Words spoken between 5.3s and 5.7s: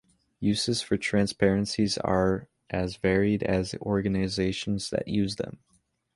them.